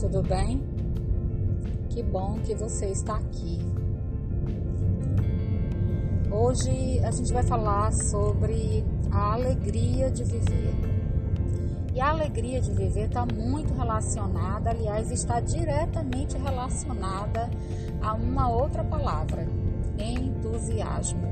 [0.00, 0.62] tudo bem?
[1.90, 3.58] Que bom que você está aqui.
[6.30, 10.74] Hoje a gente vai falar sobre a alegria de viver.
[11.92, 17.50] E a alegria de viver está muito relacionada, aliás, está diretamente relacionada
[18.00, 19.46] a uma outra palavra,
[19.98, 21.28] entusiasmo.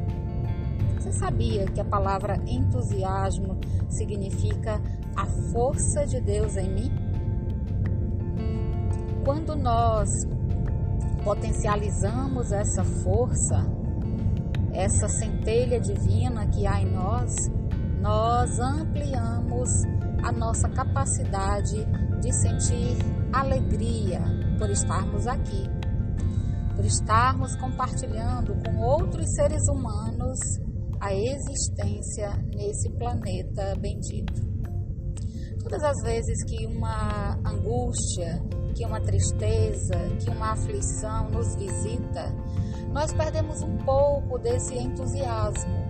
[0.99, 3.57] Você sabia que a palavra entusiasmo
[3.89, 4.79] significa
[5.17, 6.98] a força de Deus em mim?
[9.29, 10.09] Quando nós
[11.23, 13.57] potencializamos essa força,
[14.73, 17.35] essa centelha divina que há em nós,
[18.01, 19.69] nós ampliamos
[20.23, 21.77] a nossa capacidade
[22.23, 22.97] de sentir
[23.31, 24.23] alegria
[24.59, 25.65] por estarmos aqui,
[26.75, 30.39] por estarmos compartilhando com outros seres humanos
[31.01, 34.49] a existência nesse planeta bendito.
[35.63, 38.43] Todas as vezes que uma angústia,
[38.75, 42.33] que uma tristeza, que uma aflição nos visita,
[42.93, 45.89] nós perdemos um pouco desse entusiasmo.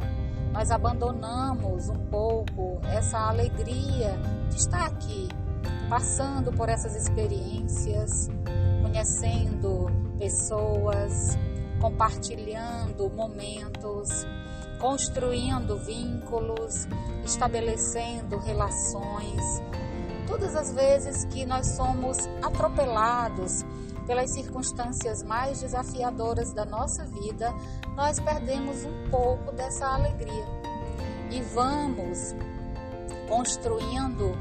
[0.53, 4.17] Nós abandonamos um pouco essa alegria
[4.49, 5.29] de estar aqui,
[5.89, 8.29] passando por essas experiências,
[8.83, 9.87] conhecendo
[10.19, 11.39] pessoas,
[11.81, 14.27] compartilhando momentos,
[14.79, 16.87] construindo vínculos,
[17.25, 19.63] estabelecendo relações.
[20.29, 23.65] Todas as vezes que nós somos atropelados
[24.07, 27.51] pelas circunstâncias mais desafiadoras da nossa vida,
[27.97, 30.45] nós perdemos um pouco dessa alegria
[31.31, 32.35] e vamos
[33.27, 34.33] construindo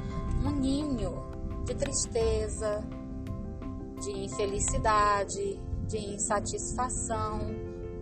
[0.45, 1.23] um ninho
[1.65, 2.83] de tristeza,
[4.01, 7.39] de infelicidade, de insatisfação,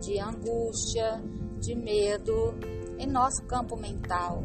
[0.01, 1.23] de angústia,
[1.59, 2.55] de medo
[2.97, 4.43] em nosso campo mental.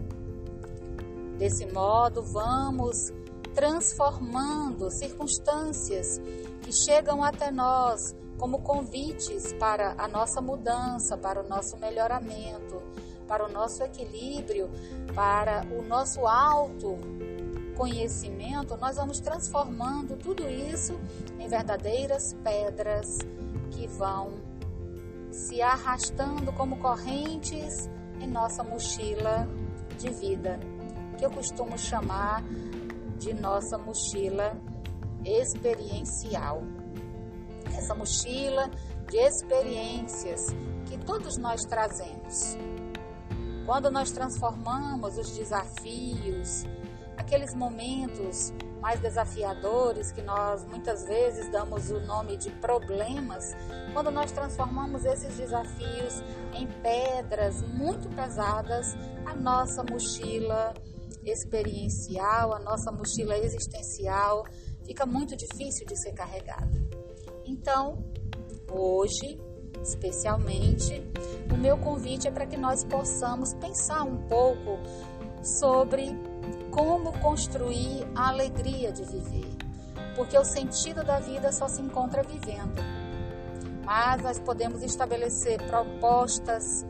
[1.39, 3.11] Desse modo, vamos
[3.55, 6.21] transformando circunstâncias
[6.63, 12.83] que chegam até nós como convites para a nossa mudança, para o nosso melhoramento,
[13.29, 14.71] para o nosso equilíbrio,
[15.15, 16.99] para o nosso alto
[17.77, 21.01] conhecimento, nós vamos transformando tudo isso
[21.39, 23.19] em verdadeiras pedras
[23.71, 24.33] que vão
[25.31, 27.89] se arrastando como correntes
[28.21, 29.49] em nossa mochila
[29.99, 30.61] de vida,
[31.17, 32.45] que eu costumo chamar
[33.21, 34.57] de nossa mochila
[35.25, 36.63] experiencial.
[37.77, 38.71] Essa mochila
[39.09, 40.47] de experiências
[40.87, 42.57] que todos nós trazemos.
[43.67, 46.65] Quando nós transformamos os desafios,
[47.17, 53.55] aqueles momentos mais desafiadores, que nós muitas vezes damos o nome de problemas,
[53.93, 56.23] quando nós transformamos esses desafios
[56.55, 60.73] em pedras muito pesadas, a nossa mochila
[61.25, 64.45] experiencial, a nossa mochila existencial
[64.85, 66.71] fica muito difícil de ser carregada.
[67.45, 68.05] Então,
[68.71, 69.41] hoje,
[69.83, 71.03] especialmente,
[71.53, 74.79] o meu convite é para que nós possamos pensar um pouco
[75.43, 76.09] sobre
[76.71, 79.51] como construir a alegria de viver,
[80.15, 82.81] porque o sentido da vida só se encontra vivendo.
[83.85, 86.87] Mas nós podemos estabelecer propostas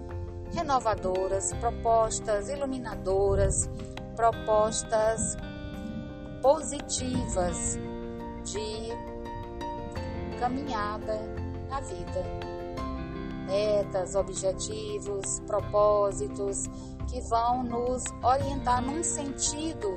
[0.52, 3.68] renovadoras, propostas iluminadoras,
[4.20, 5.34] propostas
[6.42, 7.78] positivas
[8.44, 8.90] de
[10.38, 11.18] caminhada
[11.70, 12.22] na vida.
[13.46, 16.66] Metas, objetivos, propósitos
[17.08, 19.96] que vão nos orientar num sentido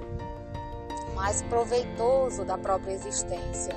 [1.13, 3.75] mais proveitoso da própria existência.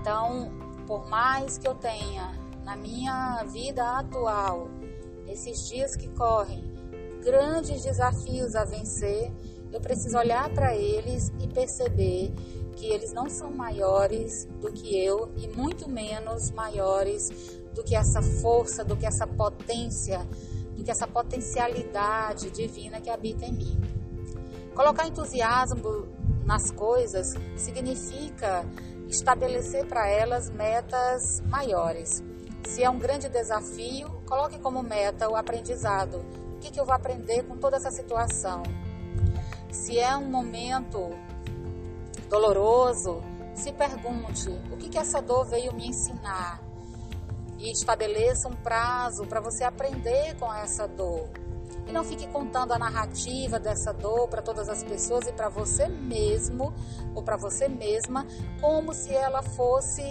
[0.00, 0.50] Então,
[0.86, 2.32] por mais que eu tenha
[2.64, 4.68] na minha vida atual,
[5.26, 6.75] nesses dias que correm,
[7.26, 9.32] grandes desafios a vencer,
[9.72, 12.32] eu preciso olhar para eles e perceber
[12.76, 17.28] que eles não são maiores do que eu e muito menos maiores
[17.74, 20.24] do que essa força, do que essa potência
[20.76, 23.80] do que essa potencialidade divina que habita em mim.
[24.74, 26.06] Colocar entusiasmo
[26.44, 28.62] nas coisas significa
[29.08, 32.22] estabelecer para elas metas maiores.
[32.68, 36.45] Se é um grande desafio, coloque como meta o aprendizado.
[36.66, 38.64] Que, que eu vou aprender com toda essa situação?
[39.70, 41.10] Se é um momento
[42.28, 43.22] doloroso,
[43.54, 46.60] se pergunte: o que, que essa dor veio me ensinar?
[47.58, 51.26] e estabeleça um prazo para você aprender com essa dor.
[51.86, 55.88] E não fique contando a narrativa dessa dor para todas as pessoas e para você
[55.88, 56.74] mesmo
[57.14, 58.26] ou para você mesma,
[58.60, 60.02] como se ela fosse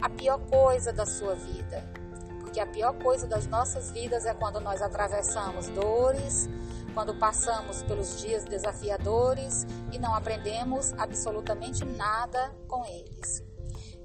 [0.00, 1.97] a pior coisa da sua vida.
[2.48, 6.48] Porque a pior coisa das nossas vidas é quando nós atravessamos dores,
[6.94, 13.44] quando passamos pelos dias desafiadores e não aprendemos absolutamente nada com eles.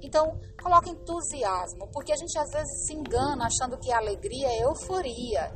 [0.02, 4.64] Então, coloque entusiasmo, porque a gente às vezes se engana achando que a alegria é
[4.64, 5.50] euforia.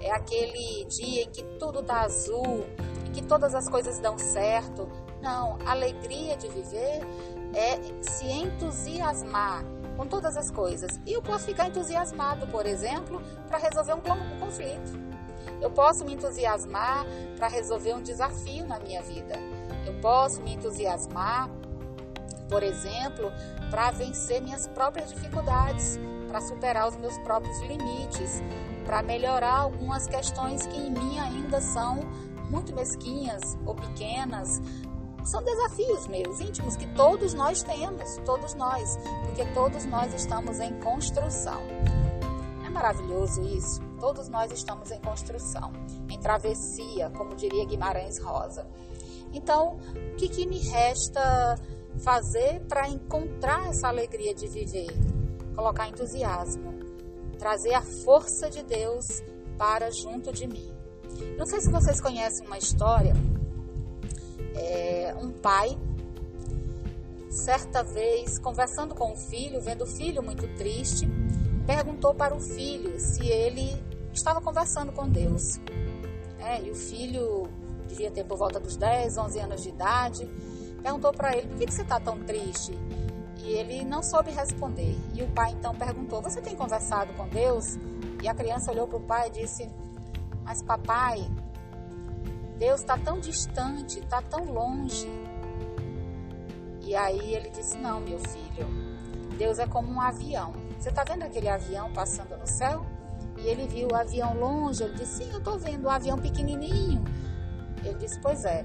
[0.00, 2.66] É aquele dia em que tudo está azul,
[3.06, 4.88] em que todas as coisas dão certo.
[5.20, 7.00] Não, alegria de viver
[7.54, 9.64] é se entusiasmar
[9.96, 11.00] com todas as coisas.
[11.04, 15.08] E eu posso ficar entusiasmado, por exemplo, para resolver um conflito.
[15.60, 17.04] Eu posso me entusiasmar
[17.36, 19.34] para resolver um desafio na minha vida.
[19.84, 21.50] Eu posso me entusiasmar,
[22.48, 23.32] por exemplo,
[23.70, 25.98] para vencer minhas próprias dificuldades,
[26.28, 28.42] para superar os meus próprios limites,
[28.84, 32.00] para melhorar algumas questões que em mim ainda são
[32.50, 34.62] muito mesquinhas ou pequenas,
[35.28, 40.72] são desafios meus, íntimos, que todos nós temos, todos nós, porque todos nós estamos em
[40.80, 41.60] construção.
[42.64, 43.80] É maravilhoso isso?
[44.00, 45.72] Todos nós estamos em construção,
[46.08, 48.66] em travessia, como diria Guimarães Rosa.
[49.32, 49.78] Então,
[50.12, 51.56] o que, que me resta
[51.98, 54.88] fazer para encontrar essa alegria de viver?
[55.54, 56.72] Colocar entusiasmo,
[57.38, 59.04] trazer a força de Deus
[59.58, 60.72] para junto de mim.
[61.36, 63.12] Não sei se vocês conhecem uma história
[64.54, 65.78] é, um pai,
[67.30, 71.08] certa vez, conversando com o filho, vendo o filho muito triste,
[71.66, 73.76] perguntou para o filho se ele
[74.12, 75.60] estava conversando com Deus.
[76.40, 77.48] É, e o filho
[77.88, 80.28] devia ter por volta dos 10, 11 anos de idade,
[80.82, 82.72] perguntou para ele: por que, que você está tão triste?
[83.42, 84.96] E ele não soube responder.
[85.14, 87.78] E o pai então perguntou: Você tem conversado com Deus?
[88.22, 89.70] E a criança olhou para o pai e disse:
[90.44, 91.26] Mas papai,
[92.58, 95.08] Deus está tão distante, está tão longe.
[96.82, 98.66] E aí ele disse: Não, meu filho,
[99.38, 100.52] Deus é como um avião.
[100.78, 102.84] Você está vendo aquele avião passando no céu?
[103.38, 104.82] E ele viu o avião longe.
[104.82, 107.04] Ele disse: Sim, eu estou vendo o avião pequenininho.
[107.84, 108.64] Ele disse: Pois é,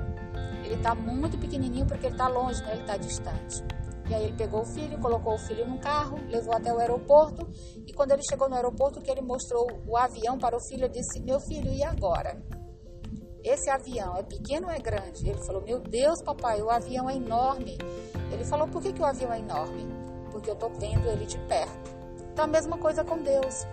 [0.63, 2.71] ele está muito pequenininho porque ele está longe, né?
[2.71, 3.63] ele está distante.
[4.09, 7.47] E aí ele pegou o filho, colocou o filho no carro, levou até o aeroporto.
[7.85, 10.93] E quando ele chegou no aeroporto, que ele mostrou o avião para o filho, ele
[10.93, 12.41] disse: Meu filho, e agora?
[13.43, 15.27] Esse avião é pequeno ou é grande?
[15.27, 17.77] Ele falou, meu Deus, papai, o avião é enorme.
[18.31, 19.85] Ele falou, por que, que o avião é enorme?
[20.31, 21.91] Porque eu estou vendo ele de perto.
[22.31, 23.67] Então, a mesma coisa com Deus.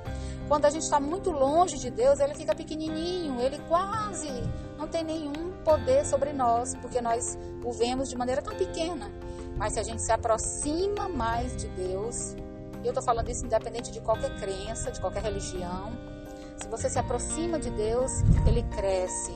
[0.49, 4.28] Quando a gente está muito longe de Deus, ele fica pequenininho, ele quase
[4.76, 9.12] não tem nenhum poder sobre nós, porque nós o vemos de maneira tão pequena.
[9.56, 12.34] Mas se a gente se aproxima mais de Deus,
[12.82, 15.93] eu estou falando isso independente de qualquer crença, de qualquer religião,
[16.60, 18.12] se você se aproxima de Deus,
[18.46, 19.32] ele cresce,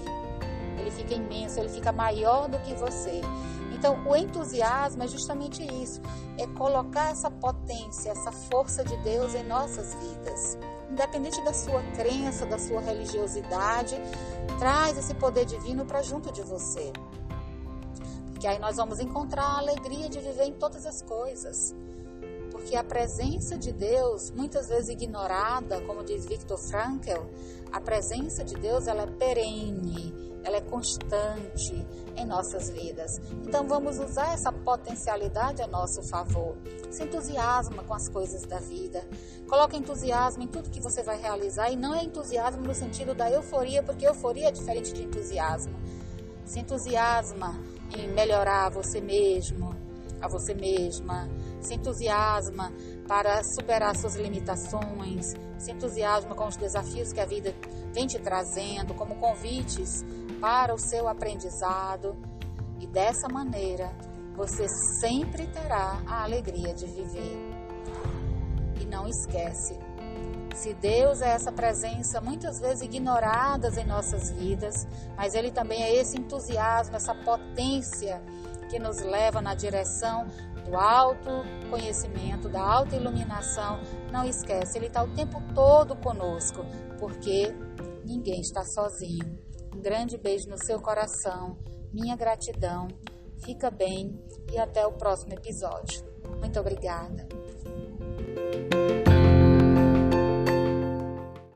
[0.79, 3.21] ele fica imenso, ele fica maior do que você.
[3.73, 6.01] Então, o entusiasmo é justamente isso:
[6.39, 10.59] é colocar essa potência, essa força de Deus em nossas vidas.
[10.91, 13.97] Independente da sua crença, da sua religiosidade,
[14.59, 16.93] traz esse poder divino para junto de você.
[18.33, 21.75] Porque aí nós vamos encontrar a alegria de viver em todas as coisas.
[22.65, 27.21] Porque a presença de Deus, muitas vezes ignorada, como diz Viktor Frankl,
[27.71, 33.21] a presença de Deus ela é perene, ela é constante em nossas vidas.
[33.47, 36.57] Então vamos usar essa potencialidade a nosso favor.
[36.91, 39.07] Se entusiasma com as coisas da vida.
[39.47, 43.31] Coloque entusiasmo em tudo que você vai realizar e não é entusiasmo no sentido da
[43.31, 45.75] euforia, porque euforia é diferente de entusiasmo.
[46.47, 47.61] Se entusiasma
[47.95, 49.77] em melhorar você mesmo,
[50.19, 51.29] a você mesma.
[51.65, 52.73] Se entusiasma
[53.09, 55.35] para superar suas limitações.
[55.59, 57.55] Se entusiasma com os desafios que a vida
[57.93, 60.05] vem te trazendo, como convites
[60.41, 62.17] para o seu aprendizado
[62.79, 63.91] e dessa maneira
[64.37, 64.69] você
[65.01, 67.39] sempre terá a alegria de viver.
[68.81, 69.79] E não esquece,
[70.55, 75.95] se Deus é essa presença muitas vezes ignorada em nossas vidas, mas Ele também é
[75.95, 78.23] esse entusiasmo, essa potência
[78.69, 80.27] que nos leva na direção
[80.65, 83.81] do autoconhecimento, da autoiluminação.
[84.11, 86.65] Não esquece, Ele está o tempo todo conosco,
[86.99, 87.55] porque
[88.05, 89.39] ninguém está sozinho.
[89.75, 91.59] Um grande beijo no seu coração,
[91.93, 92.89] minha gratidão.
[93.45, 94.19] Fica bem
[94.53, 96.05] e até o próximo episódio.
[96.41, 97.27] Muito obrigada.